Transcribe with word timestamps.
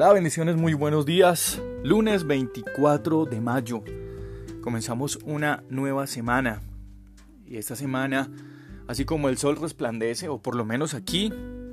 Hola, 0.00 0.12
bendiciones, 0.12 0.54
muy 0.54 0.74
buenos 0.74 1.06
días. 1.06 1.60
Lunes 1.82 2.24
24 2.24 3.24
de 3.24 3.40
mayo. 3.40 3.82
Comenzamos 4.60 5.18
una 5.24 5.64
nueva 5.70 6.06
semana. 6.06 6.60
Y 7.44 7.56
esta 7.56 7.74
semana, 7.74 8.30
así 8.86 9.04
como 9.04 9.28
el 9.28 9.38
sol 9.38 9.56
resplandece, 9.56 10.28
o 10.28 10.38
por 10.38 10.54
lo 10.54 10.64
menos 10.64 10.94
aquí, 10.94 11.32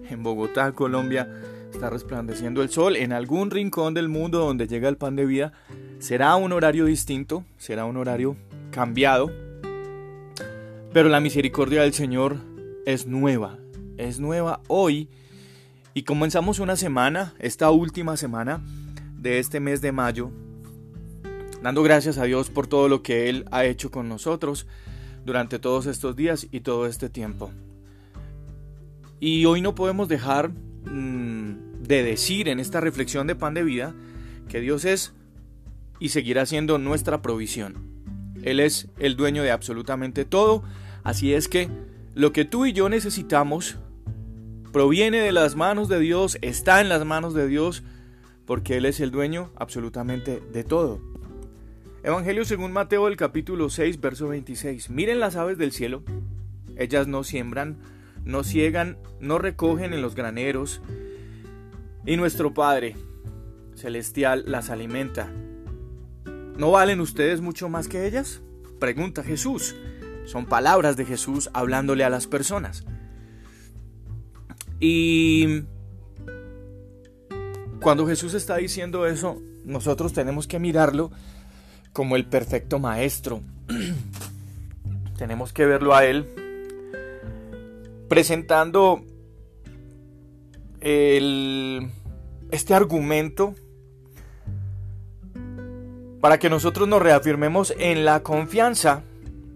en 0.09 0.23
Bogotá, 0.23 0.71
Colombia, 0.71 1.29
está 1.71 1.91
resplandeciendo 1.91 2.63
el 2.63 2.69
sol, 2.69 2.95
en 2.95 3.13
algún 3.13 3.51
rincón 3.51 3.93
del 3.93 4.09
mundo 4.09 4.39
donde 4.39 4.65
llega 4.65 4.89
el 4.89 4.97
pan 4.97 5.15
de 5.15 5.27
vida, 5.27 5.53
será 5.99 6.35
un 6.35 6.51
horario 6.51 6.85
distinto, 6.85 7.45
será 7.59 7.85
un 7.85 7.95
horario 7.95 8.37
cambiado. 8.71 9.31
Pero 10.91 11.09
la 11.09 11.19
misericordia 11.19 11.83
del 11.83 11.93
Señor 11.93 12.37
es 12.87 13.05
nueva, 13.05 13.59
es 13.97 14.19
nueva 14.19 14.61
hoy 14.67 15.09
y 15.97 16.03
comenzamos 16.03 16.59
una 16.59 16.75
semana, 16.75 17.33
esta 17.39 17.71
última 17.71 18.17
semana 18.17 18.61
de 19.17 19.39
este 19.39 19.61
mes 19.61 19.79
de 19.79 19.93
mayo, 19.93 20.29
dando 21.63 21.83
gracias 21.83 22.17
a 22.17 22.25
Dios 22.25 22.49
por 22.49 22.67
todo 22.67 22.89
lo 22.89 23.01
que 23.01 23.29
Él 23.29 23.45
ha 23.49 23.63
hecho 23.63 23.91
con 23.91 24.09
nosotros 24.09 24.67
durante 25.23 25.57
todos 25.57 25.85
estos 25.85 26.17
días 26.17 26.47
y 26.51 26.59
todo 26.59 26.85
este 26.85 27.07
tiempo. 27.07 27.49
Y 29.21 29.45
hoy 29.45 29.61
no 29.61 29.73
podemos 29.73 30.09
dejar 30.09 30.49
mmm, 30.49 31.53
de 31.81 32.03
decir 32.03 32.49
en 32.49 32.59
esta 32.59 32.81
reflexión 32.81 33.25
de 33.25 33.35
pan 33.35 33.53
de 33.53 33.63
vida 33.63 33.95
que 34.49 34.59
Dios 34.59 34.83
es 34.83 35.13
y 36.01 36.09
seguirá 36.09 36.45
siendo 36.45 36.77
nuestra 36.77 37.21
provisión. 37.21 38.03
Él 38.43 38.59
es 38.59 38.89
el 38.99 39.15
dueño 39.15 39.43
de 39.43 39.51
absolutamente 39.51 40.25
todo, 40.25 40.61
así 41.05 41.33
es 41.33 41.47
que 41.47 41.69
lo 42.15 42.33
que 42.33 42.43
tú 42.43 42.65
y 42.65 42.73
yo 42.73 42.89
necesitamos 42.89 43.77
proviene 44.75 45.21
de 45.21 45.31
las 45.31 45.55
manos 45.55 45.87
de 45.87 46.01
Dios, 46.01 46.37
está 46.41 46.81
en 46.81 46.89
las 46.89 47.05
manos 47.05 47.33
de 47.33 47.47
Dios, 47.47 47.81
porque 48.45 48.75
Él 48.75 48.83
es 48.83 48.99
el 48.99 49.09
dueño 49.09 49.49
absolutamente 49.55 50.43
de 50.51 50.65
todo. 50.65 50.99
Evangelio 52.03 52.43
según 52.43 52.73
Mateo 52.73 53.07
el 53.07 53.15
capítulo 53.15 53.69
6, 53.69 54.01
verso 54.01 54.27
26. 54.27 54.89
Miren 54.89 55.21
las 55.21 55.37
aves 55.37 55.57
del 55.57 55.71
cielo, 55.71 56.03
ellas 56.75 57.07
no 57.07 57.23
siembran, 57.23 57.77
no 58.25 58.43
ciegan, 58.43 58.97
no 59.21 59.37
recogen 59.37 59.93
en 59.93 60.01
los 60.01 60.13
graneros, 60.13 60.81
y 62.05 62.17
nuestro 62.17 62.53
Padre 62.53 62.97
celestial 63.75 64.43
las 64.45 64.69
alimenta. 64.69 65.31
¿No 66.57 66.71
valen 66.71 66.99
ustedes 66.99 67.39
mucho 67.39 67.69
más 67.69 67.87
que 67.87 68.05
ellas? 68.05 68.41
Pregunta 68.77 69.23
Jesús. 69.23 69.73
Son 70.25 70.45
palabras 70.45 70.97
de 70.97 71.05
Jesús 71.05 71.49
hablándole 71.53 72.03
a 72.03 72.09
las 72.09 72.27
personas. 72.27 72.83
Y 74.87 75.63
cuando 77.81 78.05
Jesús 78.05 78.35
está 78.35 78.57
diciendo 78.57 79.07
eso, 79.07 79.41
nosotros 79.63 80.13
tenemos 80.13 80.45
que 80.45 80.59
mirarlo 80.59 81.09
como 81.91 82.15
el 82.15 82.25
perfecto 82.27 82.77
maestro. 82.77 83.41
tenemos 85.17 85.53
que 85.53 85.65
verlo 85.65 85.95
a 85.95 86.05
Él 86.05 86.27
presentando 88.07 89.03
este 90.81 92.73
argumento 92.75 93.55
para 96.21 96.37
que 96.37 96.51
nosotros 96.51 96.87
nos 96.87 97.01
reafirmemos 97.01 97.73
en 97.79 98.05
la 98.05 98.21
confianza 98.21 99.01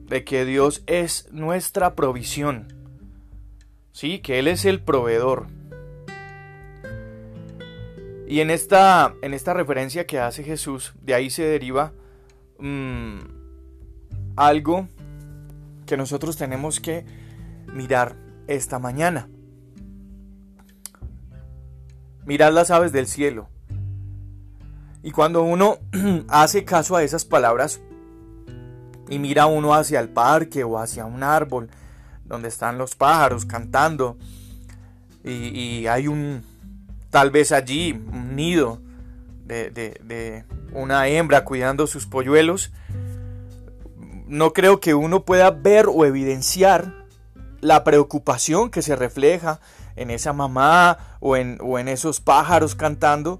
de 0.07 0.23
que 0.23 0.43
Dios 0.45 0.81
es 0.87 1.27
nuestra 1.31 1.93
provisión. 1.93 2.78
¿Sí? 3.99 4.19
Que 4.19 4.39
Él 4.39 4.47
es 4.47 4.63
el 4.63 4.81
proveedor. 4.81 5.47
Y 8.29 8.39
en 8.39 8.49
esta, 8.49 9.13
en 9.21 9.33
esta 9.33 9.53
referencia 9.53 10.07
que 10.07 10.19
hace 10.19 10.41
Jesús, 10.41 10.93
de 11.01 11.15
ahí 11.15 11.29
se 11.29 11.43
deriva 11.43 11.91
mmm, 12.59 13.17
algo 14.37 14.87
que 15.85 15.97
nosotros 15.97 16.37
tenemos 16.37 16.79
que 16.79 17.03
mirar 17.73 18.15
esta 18.47 18.79
mañana. 18.79 19.27
Mirar 22.25 22.53
las 22.53 22.71
aves 22.71 22.93
del 22.93 23.05
cielo. 23.05 23.49
Y 25.03 25.11
cuando 25.11 25.43
uno 25.43 25.79
hace 26.29 26.63
caso 26.63 26.95
a 26.95 27.03
esas 27.03 27.25
palabras 27.25 27.81
y 29.09 29.19
mira 29.19 29.45
uno 29.45 29.73
hacia 29.73 29.99
el 29.99 30.07
parque 30.07 30.63
o 30.63 30.79
hacia 30.79 31.05
un 31.05 31.21
árbol, 31.21 31.69
donde 32.29 32.47
están 32.47 32.77
los 32.77 32.95
pájaros 32.95 33.45
cantando 33.45 34.17
y, 35.23 35.85
hay 35.87 36.07
un, 36.07 36.43
tal 37.09 37.29
vez 37.29 37.51
allí, 37.51 37.91
un 37.91 38.35
nido 38.35 38.79
de, 39.45 39.69
de, 39.71 40.45
una 40.71 41.07
hembra 41.07 41.43
cuidando 41.43 41.87
sus 41.87 42.05
polluelos, 42.05 42.71
no 44.27 44.53
creo 44.53 44.79
que 44.79 44.93
uno 44.93 45.25
pueda 45.25 45.51
ver 45.51 45.87
o 45.87 46.05
evidenciar 46.05 47.05
la 47.59 47.83
preocupación 47.83 48.69
que 48.69 48.81
se 48.81 48.95
refleja 48.95 49.59
en 49.95 50.11
esa 50.11 50.31
mamá 50.31 51.17
o 51.19 51.35
en, 51.35 51.57
o 51.61 51.79
en 51.79 51.87
esos 51.87 52.21
pájaros 52.21 52.75
cantando 52.75 53.39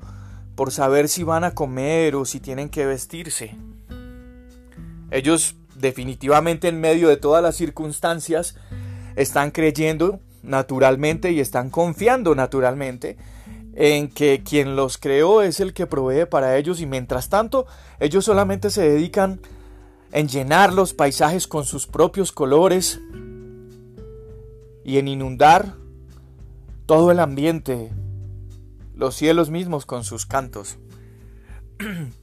por 0.55 0.72
saber 0.72 1.07
si 1.07 1.23
van 1.23 1.45
a 1.45 1.51
comer 1.51 2.16
o 2.16 2.25
si 2.25 2.39
tienen 2.39 2.69
que 2.69 2.85
vestirse. 2.85 3.55
Ellos 5.11 5.55
definitivamente 5.79 6.67
en 6.67 6.79
medio 6.79 7.09
de 7.09 7.17
todas 7.17 7.41
las 7.41 7.56
circunstancias 7.56 8.56
están 9.16 9.51
creyendo 9.51 10.19
naturalmente 10.44 11.31
y 11.31 11.40
están 11.40 11.69
confiando 11.69 12.35
naturalmente 12.35 13.17
en 13.73 14.09
que 14.09 14.44
quien 14.44 14.75
los 14.75 14.97
creó 14.97 15.41
es 15.41 15.59
el 15.59 15.73
que 15.73 15.88
provee 15.88 16.25
para 16.25 16.57
ellos 16.57 16.81
y 16.81 16.85
mientras 16.85 17.29
tanto 17.29 17.66
ellos 18.00 18.25
solamente 18.25 18.69
se 18.69 18.81
dedican 18.81 19.41
en 20.12 20.28
llenar 20.28 20.73
los 20.73 20.94
paisajes 20.94 21.47
con 21.47 21.66
sus 21.66 21.88
propios 21.88 22.31
colores 22.31 23.00
y 24.84 24.97
en 24.97 25.07
inundar 25.07 25.75
todo 26.85 27.11
el 27.11 27.19
ambiente, 27.19 27.91
los 28.96 29.16
cielos 29.16 29.51
mismos 29.51 29.85
con 29.85 30.03
sus 30.03 30.25
cantos. 30.25 30.78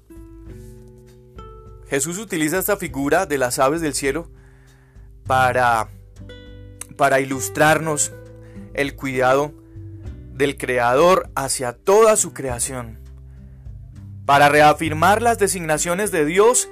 Jesús 1.89 2.19
utiliza 2.19 2.59
esta 2.59 2.77
figura 2.77 3.27
de 3.27 3.39
las 3.39 3.59
aves 3.59 3.81
del 3.81 3.95
cielo 3.95 4.29
para, 5.27 5.89
para 6.97 7.21
ilustrarnos 7.21 8.13
el 8.75 8.97
cuidado 8.97 9.53
del 10.33 10.57
Creador 10.57 11.31
hacia 11.35 11.73
toda 11.73 12.17
su 12.17 12.33
creación, 12.33 12.99
para 14.27 14.49
reafirmar 14.49 15.23
las 15.23 15.39
designaciones 15.39 16.11
de 16.11 16.25
Dios 16.25 16.69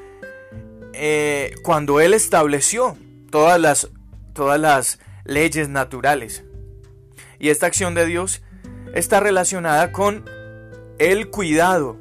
eh, 0.93 1.55
cuando 1.63 2.01
Él 2.01 2.13
estableció 2.13 2.97
todas 3.31 3.61
las, 3.61 3.91
todas 4.33 4.61
las 4.61 4.99
leyes 5.25 5.69
naturales. 5.69 6.45
Y 7.39 7.51
esta 7.51 7.67
acción 7.67 7.95
de 7.95 8.07
Dios 8.07 8.43
está 8.95 9.21
relacionada 9.21 9.93
con 9.93 10.25
el 10.99 11.31
cuidado 11.31 11.99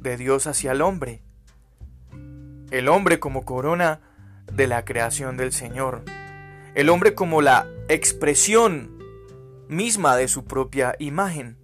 de 0.00 0.16
Dios 0.16 0.46
hacia 0.46 0.72
el 0.72 0.82
hombre 0.82 1.22
el 2.70 2.88
hombre 2.88 3.18
como 3.18 3.44
corona 3.44 4.00
de 4.52 4.66
la 4.66 4.84
creación 4.84 5.36
del 5.36 5.52
Señor, 5.52 6.02
el 6.74 6.88
hombre 6.88 7.14
como 7.14 7.42
la 7.42 7.66
expresión 7.88 8.98
misma 9.68 10.16
de 10.16 10.28
su 10.28 10.44
propia 10.44 10.94
imagen. 10.98 11.56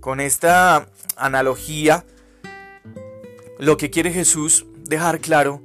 Con 0.00 0.20
esta 0.20 0.88
analogía, 1.16 2.04
lo 3.58 3.76
que 3.76 3.90
quiere 3.90 4.12
Jesús 4.12 4.66
dejar 4.84 5.20
claro 5.20 5.62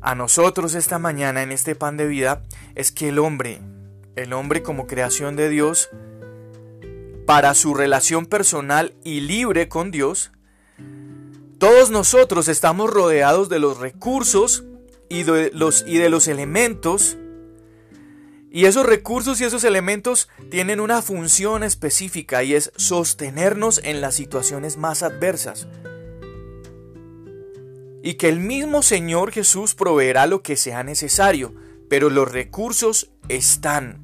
a 0.00 0.14
nosotros 0.14 0.74
esta 0.74 0.98
mañana 0.98 1.42
en 1.42 1.50
este 1.50 1.74
pan 1.74 1.96
de 1.96 2.06
vida 2.06 2.42
es 2.74 2.92
que 2.92 3.08
el 3.08 3.18
hombre, 3.18 3.60
el 4.16 4.32
hombre 4.32 4.62
como 4.62 4.86
creación 4.86 5.34
de 5.36 5.48
Dios, 5.48 5.88
para 7.26 7.54
su 7.54 7.72
relación 7.72 8.26
personal 8.26 8.94
y 9.02 9.20
libre 9.20 9.68
con 9.68 9.90
Dios, 9.90 10.30
todos 11.64 11.88
nosotros 11.88 12.48
estamos 12.48 12.90
rodeados 12.90 13.48
de 13.48 13.58
los 13.58 13.78
recursos 13.78 14.64
y 15.08 15.22
de 15.22 15.50
los, 15.54 15.82
y 15.86 15.96
de 15.96 16.10
los 16.10 16.28
elementos. 16.28 17.16
Y 18.50 18.66
esos 18.66 18.84
recursos 18.84 19.40
y 19.40 19.44
esos 19.44 19.64
elementos 19.64 20.28
tienen 20.50 20.78
una 20.78 21.00
función 21.00 21.62
específica 21.62 22.42
y 22.42 22.54
es 22.54 22.70
sostenernos 22.76 23.80
en 23.82 24.02
las 24.02 24.14
situaciones 24.14 24.76
más 24.76 25.02
adversas. 25.02 25.66
Y 28.02 28.16
que 28.18 28.28
el 28.28 28.40
mismo 28.40 28.82
Señor 28.82 29.32
Jesús 29.32 29.74
proveerá 29.74 30.26
lo 30.26 30.42
que 30.42 30.56
sea 30.56 30.82
necesario, 30.82 31.54
pero 31.88 32.10
los 32.10 32.30
recursos 32.30 33.10
están. 33.30 34.02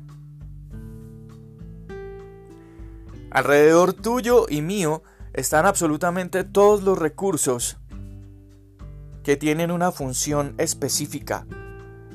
Alrededor 3.31 3.93
tuyo 3.93 4.47
y 4.49 4.63
mío 4.63 5.03
están 5.33 5.67
absolutamente 5.67 6.45
todos 6.45 6.83
los 6.83 6.99
recursos 6.99 7.79
que 9.23 9.37
tienen 9.37 9.71
una 9.71 9.93
función 9.93 10.55
específica 10.59 11.47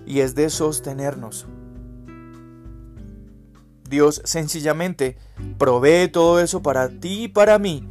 y 0.06 0.20
es 0.20 0.36
de 0.36 0.50
sostenernos. 0.50 1.48
Dios 3.90 4.22
sencillamente 4.26 5.18
provee 5.58 6.08
todo 6.08 6.40
eso 6.40 6.62
para 6.62 6.90
ti 6.90 7.26
y 7.26 7.28
para 7.28 7.60
mí, 7.60 7.88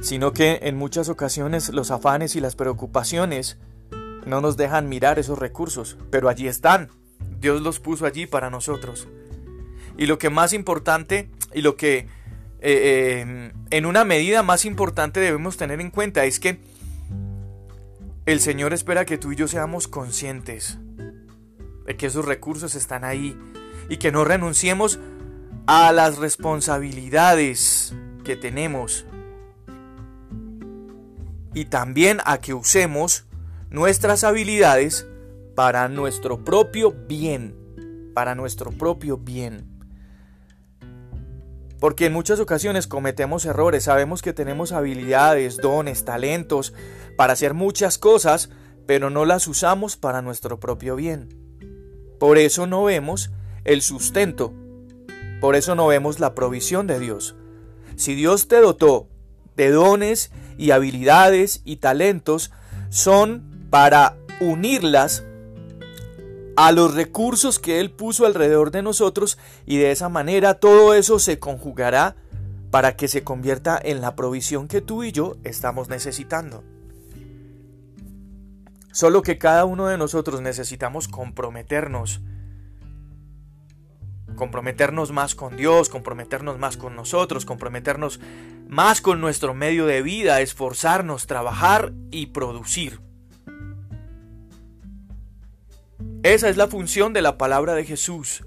sino 0.00 0.32
que 0.32 0.60
en 0.62 0.76
muchas 0.76 1.08
ocasiones 1.08 1.68
los 1.68 1.90
afanes 1.90 2.34
y 2.34 2.40
las 2.40 2.56
preocupaciones 2.56 3.58
no 4.26 4.40
nos 4.40 4.56
dejan 4.56 4.88
mirar 4.88 5.18
esos 5.18 5.38
recursos, 5.38 5.98
pero 6.10 6.28
allí 6.28 6.48
están. 6.48 6.88
Dios 7.38 7.60
los 7.60 7.80
puso 7.80 8.06
allí 8.06 8.26
para 8.26 8.50
nosotros. 8.50 9.08
Y 9.98 10.06
lo 10.06 10.18
que 10.18 10.30
más 10.30 10.52
importante 10.52 11.30
y 11.52 11.60
lo 11.60 11.76
que 11.76 12.08
eh, 12.60 13.52
en 13.70 13.86
una 13.86 14.04
medida 14.04 14.42
más 14.42 14.64
importante 14.64 15.20
debemos 15.20 15.56
tener 15.56 15.80
en 15.80 15.90
cuenta 15.90 16.24
es 16.24 16.40
que 16.40 16.58
el 18.26 18.40
Señor 18.40 18.72
espera 18.72 19.04
que 19.04 19.18
tú 19.18 19.32
y 19.32 19.36
yo 19.36 19.48
seamos 19.48 19.88
conscientes 19.88 20.78
de 21.86 21.96
que 21.96 22.06
esos 22.06 22.24
recursos 22.24 22.74
están 22.74 23.04
ahí 23.04 23.36
y 23.88 23.96
que 23.96 24.12
no 24.12 24.24
renunciemos 24.24 25.00
a 25.66 25.92
las 25.92 26.18
responsabilidades 26.18 27.94
que 28.24 28.36
tenemos 28.36 29.04
y 31.54 31.64
también 31.64 32.18
a 32.24 32.38
que 32.38 32.54
usemos 32.54 33.26
nuestras 33.70 34.22
habilidades 34.24 35.06
para 35.56 35.88
nuestro 35.88 36.44
propio 36.44 36.92
bien, 36.92 37.56
para 38.14 38.34
nuestro 38.34 38.70
propio 38.70 39.16
bien. 39.16 39.79
Porque 41.80 42.06
en 42.06 42.12
muchas 42.12 42.38
ocasiones 42.40 42.86
cometemos 42.86 43.46
errores, 43.46 43.84
sabemos 43.84 44.20
que 44.20 44.34
tenemos 44.34 44.72
habilidades, 44.72 45.56
dones, 45.56 46.04
talentos 46.04 46.74
para 47.16 47.32
hacer 47.32 47.54
muchas 47.54 47.96
cosas, 47.96 48.50
pero 48.86 49.08
no 49.08 49.24
las 49.24 49.48
usamos 49.48 49.96
para 49.96 50.20
nuestro 50.20 50.60
propio 50.60 50.94
bien. 50.94 51.34
Por 52.18 52.36
eso 52.36 52.66
no 52.66 52.84
vemos 52.84 53.30
el 53.64 53.80
sustento, 53.80 54.52
por 55.40 55.56
eso 55.56 55.74
no 55.74 55.86
vemos 55.86 56.20
la 56.20 56.34
provisión 56.34 56.86
de 56.86 56.98
Dios. 56.98 57.34
Si 57.96 58.14
Dios 58.14 58.46
te 58.46 58.60
dotó 58.60 59.08
de 59.56 59.70
dones 59.70 60.30
y 60.58 60.72
habilidades 60.72 61.62
y 61.64 61.76
talentos, 61.76 62.50
son 62.90 63.68
para 63.70 64.16
unirlas 64.40 65.24
a 66.66 66.72
los 66.72 66.92
recursos 66.92 67.58
que 67.58 67.80
Él 67.80 67.90
puso 67.90 68.26
alrededor 68.26 68.70
de 68.70 68.82
nosotros 68.82 69.38
y 69.64 69.78
de 69.78 69.92
esa 69.92 70.10
manera 70.10 70.60
todo 70.60 70.92
eso 70.92 71.18
se 71.18 71.38
conjugará 71.38 72.16
para 72.70 72.96
que 72.96 73.08
se 73.08 73.24
convierta 73.24 73.80
en 73.82 74.02
la 74.02 74.14
provisión 74.14 74.68
que 74.68 74.82
tú 74.82 75.02
y 75.02 75.10
yo 75.10 75.38
estamos 75.42 75.88
necesitando. 75.88 76.62
Solo 78.92 79.22
que 79.22 79.38
cada 79.38 79.64
uno 79.64 79.86
de 79.86 79.96
nosotros 79.96 80.42
necesitamos 80.42 81.08
comprometernos, 81.08 82.20
comprometernos 84.36 85.12
más 85.12 85.34
con 85.34 85.56
Dios, 85.56 85.88
comprometernos 85.88 86.58
más 86.58 86.76
con 86.76 86.94
nosotros, 86.94 87.46
comprometernos 87.46 88.20
más 88.68 89.00
con 89.00 89.22
nuestro 89.22 89.54
medio 89.54 89.86
de 89.86 90.02
vida, 90.02 90.42
esforzarnos, 90.42 91.26
trabajar 91.26 91.94
y 92.10 92.26
producir. 92.26 93.00
Esa 96.22 96.50
es 96.50 96.58
la 96.58 96.66
función 96.66 97.14
de 97.14 97.22
la 97.22 97.38
palabra 97.38 97.74
de 97.74 97.84
Jesús. 97.84 98.44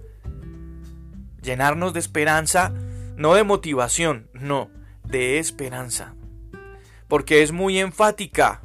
Llenarnos 1.41 1.93
de 1.93 1.99
esperanza, 1.99 2.71
no 3.17 3.33
de 3.33 3.43
motivación, 3.43 4.29
no, 4.33 4.69
de 5.03 5.39
esperanza. 5.39 6.13
Porque 7.07 7.41
es 7.41 7.51
muy 7.51 7.79
enfática. 7.79 8.61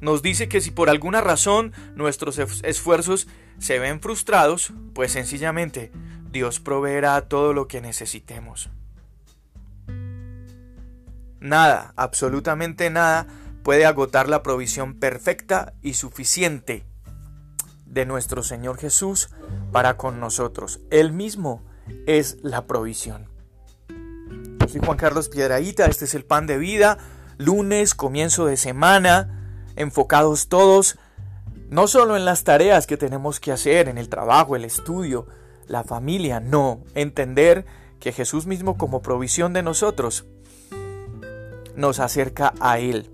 Nos 0.00 0.22
dice 0.22 0.48
que 0.48 0.62
si 0.62 0.70
por 0.70 0.88
alguna 0.88 1.20
razón 1.20 1.72
nuestros 1.94 2.38
esfuerzos 2.38 3.28
se 3.58 3.78
ven 3.78 4.00
frustrados, 4.00 4.72
pues 4.94 5.12
sencillamente 5.12 5.92
Dios 6.30 6.58
proveerá 6.58 7.20
todo 7.28 7.52
lo 7.52 7.68
que 7.68 7.82
necesitemos. 7.82 8.70
Nada, 11.38 11.92
absolutamente 11.96 12.88
nada, 12.88 13.26
puede 13.66 13.84
agotar 13.84 14.28
la 14.28 14.44
provisión 14.44 14.94
perfecta 14.94 15.74
y 15.82 15.94
suficiente 15.94 16.84
de 17.84 18.06
nuestro 18.06 18.44
Señor 18.44 18.78
Jesús 18.78 19.28
para 19.72 19.96
con 19.96 20.20
nosotros. 20.20 20.78
Él 20.92 21.10
mismo 21.10 21.64
es 22.06 22.36
la 22.42 22.68
provisión. 22.68 23.28
Soy 24.68 24.80
Juan 24.84 24.96
Carlos 24.96 25.28
Piedraíta, 25.28 25.86
este 25.86 26.04
es 26.04 26.14
el 26.14 26.24
pan 26.24 26.46
de 26.46 26.58
vida, 26.58 26.98
lunes, 27.38 27.96
comienzo 27.96 28.46
de 28.46 28.56
semana, 28.56 29.64
enfocados 29.74 30.46
todos, 30.46 30.96
no 31.68 31.88
solo 31.88 32.16
en 32.16 32.24
las 32.24 32.44
tareas 32.44 32.86
que 32.86 32.96
tenemos 32.96 33.40
que 33.40 33.50
hacer, 33.50 33.88
en 33.88 33.98
el 33.98 34.08
trabajo, 34.08 34.54
el 34.54 34.64
estudio, 34.64 35.26
la 35.66 35.82
familia, 35.82 36.38
no, 36.38 36.84
entender 36.94 37.66
que 37.98 38.12
Jesús 38.12 38.46
mismo 38.46 38.78
como 38.78 39.02
provisión 39.02 39.52
de 39.52 39.64
nosotros 39.64 40.24
nos 41.74 41.98
acerca 41.98 42.54
a 42.60 42.78
Él. 42.78 43.10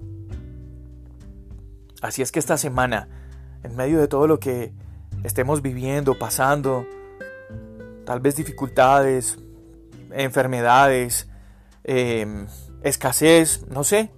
Así 2.03 2.21
es 2.21 2.33
que 2.33 2.41
esta 2.41 2.59
semana, 2.59 3.09
en 3.63 3.77
medio 3.77 4.01
de 4.01 4.09
todo 4.09 4.27
lo 4.27 4.41
que 4.41 4.73
estemos 5.23 5.63
viviendo, 5.63 6.19
pasando, 6.19 6.85
tal 8.05 8.19
vez 8.19 8.35
dificultades, 8.35 9.39
enfermedades, 10.11 11.29
em, 11.85 12.49
escasez, 12.83 13.65
no 13.69 13.85
sé, 13.85 14.11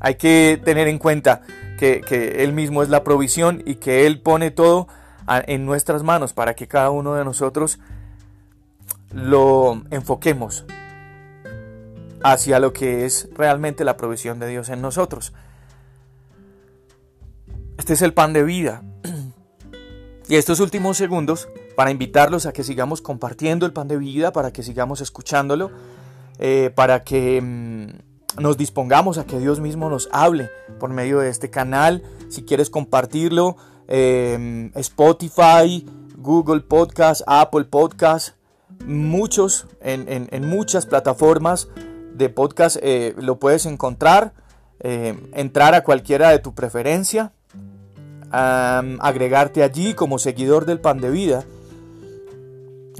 hay 0.00 0.14
que 0.14 0.58
tener 0.64 0.88
en 0.88 0.98
cuenta 0.98 1.42
que, 1.78 2.00
que, 2.00 2.42
Él 2.42 2.54
mismo 2.54 2.82
es 2.82 2.88
la 2.88 3.04
provisión 3.04 3.62
y 3.66 3.74
que 3.74 4.06
Él 4.06 4.22
pone 4.22 4.50
todo 4.50 4.88
en 5.28 5.66
nuestras 5.66 6.02
manos 6.02 6.32
para 6.32 6.54
que 6.54 6.66
cada 6.66 6.90
uno 6.90 7.14
de 7.14 7.24
nosotros 7.24 7.78
lo 9.12 9.82
enfoquemos 9.90 10.64
hacia 12.22 12.58
lo 12.58 12.72
que 12.72 13.04
es 13.04 13.28
realmente 13.34 13.84
la 13.84 13.96
provisión 13.98 14.38
de 14.38 14.48
Dios 14.48 14.70
en 14.70 14.80
nosotros. 14.80 15.34
Este 17.80 17.94
es 17.94 18.02
el 18.02 18.12
pan 18.12 18.34
de 18.34 18.44
vida. 18.44 18.82
Y 20.28 20.36
estos 20.36 20.60
últimos 20.60 20.98
segundos 20.98 21.48
para 21.76 21.90
invitarlos 21.90 22.44
a 22.44 22.52
que 22.52 22.62
sigamos 22.62 23.00
compartiendo 23.00 23.64
el 23.64 23.72
pan 23.72 23.88
de 23.88 23.96
vida, 23.96 24.34
para 24.34 24.52
que 24.52 24.62
sigamos 24.62 25.00
escuchándolo, 25.00 25.70
eh, 26.38 26.70
para 26.74 27.04
que 27.04 27.40
mm, 27.40 28.42
nos 28.42 28.58
dispongamos 28.58 29.16
a 29.16 29.24
que 29.24 29.38
Dios 29.38 29.60
mismo 29.60 29.88
nos 29.88 30.10
hable 30.12 30.50
por 30.78 30.90
medio 30.90 31.20
de 31.20 31.30
este 31.30 31.48
canal. 31.48 32.02
Si 32.28 32.42
quieres 32.42 32.68
compartirlo, 32.68 33.56
em, 33.88 34.72
Spotify, 34.74 35.86
Google 36.18 36.60
Podcast, 36.60 37.22
Apple 37.26 37.64
Podcast, 37.64 38.36
muchos, 38.84 39.66
en, 39.80 40.46
muchas 40.46 40.84
plataformas 40.84 41.68
de 42.12 42.28
podcast 42.28 42.76
eh, 42.82 43.14
lo 43.16 43.38
puedes 43.38 43.64
encontrar. 43.64 44.34
Eh, 44.80 45.18
entrar 45.32 45.74
a 45.74 45.82
cualquiera 45.82 46.30
de 46.30 46.40
tu 46.40 46.54
preferencia 46.54 47.32
agregarte 48.30 49.62
allí 49.62 49.94
como 49.94 50.18
seguidor 50.18 50.66
del 50.66 50.80
pan 50.80 51.00
de 51.00 51.10
vida. 51.10 51.44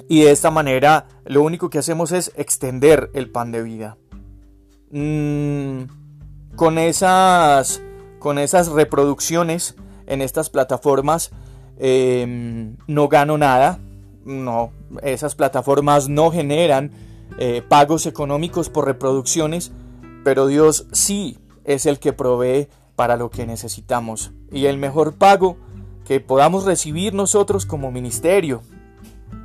Y 0.09 0.23
de 0.23 0.33
esta 0.33 0.51
manera 0.51 1.07
lo 1.25 1.43
único 1.43 1.71
que 1.71 1.79
hacemos 1.79 2.13
es 2.13 2.33
extender 2.37 3.11
el 3.15 3.31
pan 3.31 3.53
de 3.53 3.63
vida. 3.63 3.97
Mm, 4.91 5.83
con, 6.57 6.79
esas, 6.79 7.81
con 8.19 8.39
esas 8.39 8.69
reproducciones 8.69 9.77
en 10.07 10.21
estas 10.21 10.51
plataformas 10.51 11.31
em, 11.79 12.77
no 12.87 13.09
gano 13.09 13.39
nada. 13.39 13.79
No, 14.25 14.73
esas 15.03 15.35
plataformas 15.35 16.09
no 16.09 16.31
generan 16.31 16.91
eh, 17.39 17.63
pagos 17.67 18.07
económicos 18.07 18.69
por 18.69 18.85
reproducciones, 18.85 19.73
pero 20.25 20.47
Dios 20.47 20.87
sí 20.93 21.39
es 21.65 21.87
el 21.87 21.99
que 21.99 22.13
provee 22.13 22.69
para 23.01 23.17
lo 23.17 23.31
que 23.31 23.47
necesitamos. 23.47 24.31
Y 24.53 24.67
el 24.67 24.77
mejor 24.77 25.15
pago 25.15 25.57
que 26.05 26.21
podamos 26.21 26.67
recibir 26.67 27.15
nosotros 27.15 27.65
como 27.65 27.91
ministerio, 27.91 28.61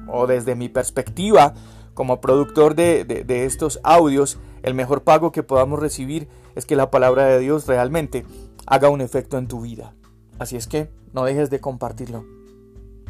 o 0.09 0.27
desde 0.27 0.55
mi 0.55 0.67
perspectiva 0.67 1.53
como 1.93 2.19
productor 2.19 2.75
de, 2.75 3.23
estos 3.45 3.79
audios, 3.81 4.39
el 4.61 4.73
mejor 4.73 5.03
pago 5.03 5.31
que 5.31 5.41
podamos 5.41 5.79
recibir 5.79 6.27
es 6.55 6.65
que 6.65 6.75
la 6.75 6.91
palabra 6.91 7.27
de 7.27 7.39
Dios 7.39 7.65
realmente 7.65 8.25
haga 8.67 8.89
un 8.89 8.99
efecto 8.99 9.37
en 9.37 9.47
tu 9.47 9.61
vida. 9.61 9.93
Así 10.37 10.57
es 10.57 10.67
que 10.67 10.89
no 11.13 11.23
dejes 11.23 11.49
de 11.49 11.61
compartirlo. 11.61 12.25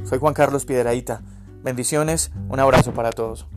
Soy 0.04 0.20
Juan 0.20 0.36
Carlos 0.36 0.66
Piedraíta. 0.66 1.24
Bendiciones, 1.64 2.32
un 2.50 2.60
abrazo 2.60 2.94
para 2.94 3.10
todos. 3.10 3.48